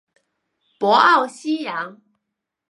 [0.79, 2.01] 博奥西扬。